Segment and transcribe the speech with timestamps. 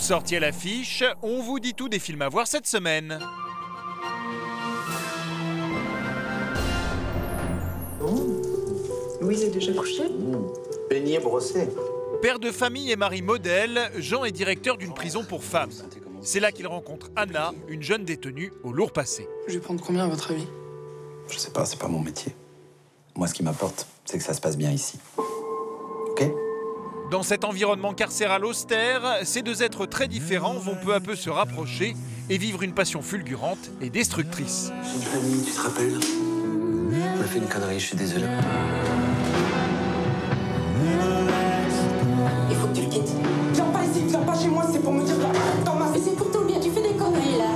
[0.00, 3.18] sorties à l'affiche, on vous dit tout des films à voir cette semaine.
[9.20, 10.10] Louise est déjà couchée?
[10.88, 11.68] Beignet brossé.
[12.22, 15.72] Père de famille et mari modèle, Jean est directeur d'une prison pour femmes.
[16.22, 19.28] C'est là qu'il rencontre Anna, une jeune détenue au lourd passé.
[19.46, 20.46] Je vais prendre combien à votre avis?
[21.28, 22.34] Je sais pas, c'est pas mon métier.
[23.14, 24.98] Moi, ce qui m'importe, c'est que ça se passe bien ici.
[27.10, 31.30] Dans cet environnement carcéral austère, ces deux êtres très différents vont peu à peu se
[31.30, 31.96] rapprocher
[32.28, 34.70] et vivre une passion fulgurante et destructrice.
[34.94, 35.98] Une famille, tu te rappelles
[36.92, 38.26] On a fait une connerie, je suis désolé.
[42.50, 43.12] Il faut que tu le quittes.
[43.54, 45.16] Viens pas ici, viens pas chez moi, c'est pour me dire
[45.64, 45.88] dans ma...
[45.88, 47.46] Mais c'est pour ton bien, tu fais des conneries là.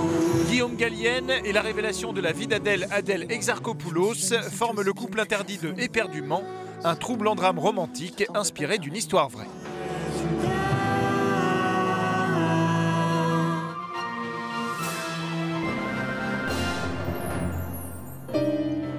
[0.49, 5.59] Guillaume Gallienne et la révélation de la vie d'Adèle Adèle Exarchopoulos forment le couple interdit
[5.59, 6.43] de Éperdument,
[6.85, 9.47] un troublant drame romantique inspiré d'une histoire vraie.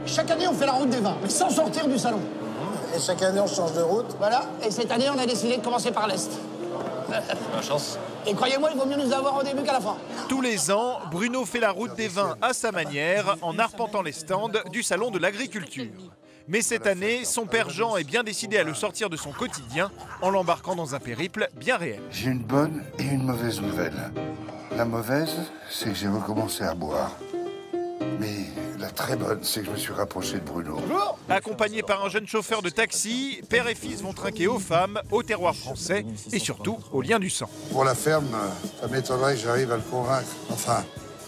[0.06, 2.22] Chaque année, on fait la route des vins, mais sans sortir du salon.
[2.96, 4.16] Et chaque année, on change de route.
[4.20, 6.32] Voilà, et cette année, on a décidé de commencer par l'Est.
[7.10, 7.98] La chance.
[8.26, 9.98] Et croyez-moi, il vaut mieux nous avoir au début qu'à la fin.
[10.30, 14.14] Tous les ans, Bruno fait la route des vins à sa manière en arpentant les
[14.14, 15.92] stands du Salon de l'Agriculture.
[16.48, 19.92] Mais cette année, son père Jean est bien décidé à le sortir de son quotidien
[20.22, 22.02] en l'embarquant dans un périple bien réel.
[22.12, 24.12] J'ai une bonne et une mauvaise nouvelle.
[24.76, 25.34] La mauvaise,
[25.70, 27.12] c'est que j'ai recommencé à boire.
[28.20, 30.78] Mais la très bonne, c'est que je me suis rapproché de Bruno.
[31.30, 35.24] Accompagné par un jeune chauffeur de taxi, père et fils vont trinquer aux femmes, au
[35.24, 37.50] terroir français et surtout au lien du sang.
[37.72, 38.36] Pour la ferme,
[38.82, 40.28] ça m'étonnerait que j'arrive à le convaincre.
[40.52, 40.84] Enfin,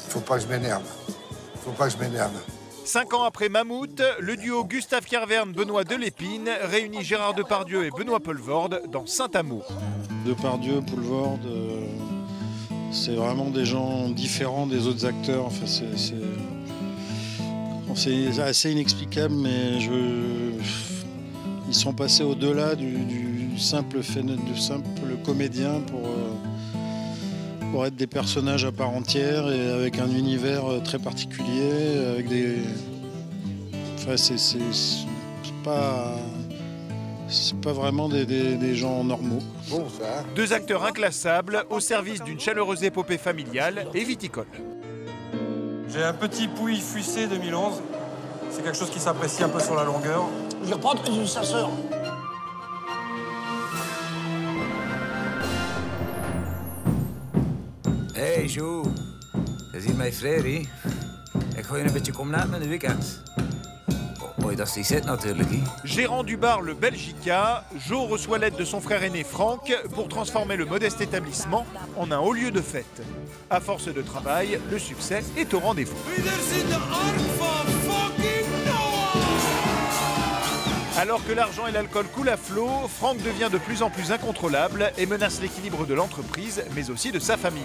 [0.09, 0.83] faut pas que je m'énerve.
[1.63, 2.33] Faut pas que je m'énerve.
[2.85, 8.83] Cinq ans après Mammouth, le duo Gustave Kerverne-Benoît Delépine réunit Gérard Depardieu et Benoît Poelvoorde
[8.91, 9.65] dans Saint-Amour.
[10.23, 11.83] Depardieu, Poulvord, euh,
[12.91, 15.45] c'est vraiment des gens différents des autres acteurs.
[15.45, 16.13] Enfin, c'est,
[18.39, 19.79] assez inexplicable, mais
[21.67, 26.33] ils sont passés au-delà du, du simple, du simple comédien pour, euh,
[27.75, 32.29] pour être des personnages à part entière et avec un univers euh, très particulier, avec
[32.29, 32.59] des...
[33.97, 36.15] Enfin, c'est, c'est- c'est pas...
[37.27, 39.39] C'est pas vraiment des- des- des gens normaux.
[39.69, 40.23] Bon, ça.
[40.37, 44.45] Deux acteurs inclassables au service d'une chaleureuse épopée familiale et viticole.
[45.93, 47.73] J'ai un petit Pouille Fussé 2011.
[48.51, 50.23] C'est quelque chose qui s'apprécie un peu sur la longueur.
[50.63, 51.43] Je vais reprendre une sa
[65.83, 70.57] Gérant du bar Le Belgica, Joe reçoit l'aide de son frère aîné Franck pour transformer
[70.57, 71.65] le modeste établissement
[71.97, 73.01] en un haut lieu de fête.
[73.49, 75.97] À force de travail, le succès est au rendez-vous.
[81.05, 84.91] Alors que l'argent et l'alcool coulent à flot, Franck devient de plus en plus incontrôlable
[84.97, 87.61] et menace l'équilibre de l'entreprise, mais aussi de sa famille.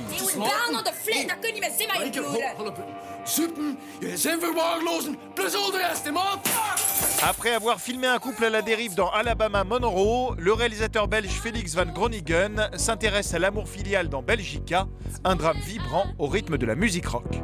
[7.23, 11.75] Après avoir filmé un couple à la dérive dans Alabama Monroe, le réalisateur belge Félix
[11.75, 14.87] Van Groningen s'intéresse à l'amour filial dans Belgica,
[15.25, 17.41] un drame vibrant au rythme de la musique rock.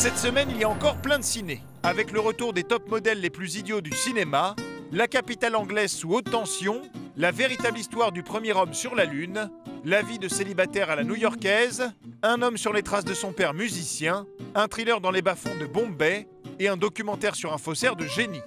[0.00, 1.62] Cette semaine, il y a encore plein de ciné.
[1.82, 4.56] Avec le retour des top modèles les plus idiots du cinéma,
[4.92, 6.80] la capitale anglaise sous haute tension,
[7.18, 9.50] la véritable histoire du premier homme sur la Lune,
[9.84, 13.52] la vie de célibataire à la new-yorkaise, un homme sur les traces de son père
[13.52, 14.24] musicien,
[14.54, 16.26] un thriller dans les bas-fonds de Bombay
[16.58, 18.40] et un documentaire sur un faussaire de génie.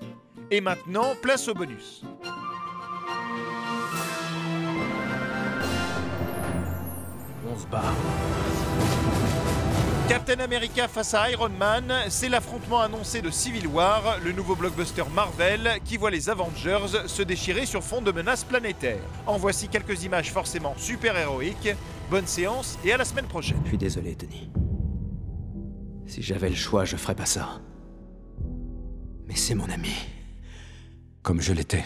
[0.50, 2.02] Et maintenant, place au bonus.
[7.48, 7.94] On se barre.
[10.10, 15.04] Captain America face à Iron Man, c'est l'affrontement annoncé de Civil War, le nouveau blockbuster
[15.16, 19.00] Marvel qui voit les Avengers se déchirer sur fond de menaces planétaires.
[19.26, 21.70] En voici quelques images forcément super héroïques.
[22.10, 23.60] Bonne séance et à la semaine prochaine.
[23.64, 24.52] Je suis désolé, Tony.
[26.06, 27.62] Si j'avais le choix, je ferais pas ça.
[29.26, 29.94] Mais c'est mon ami.
[31.22, 31.86] Comme je l'étais.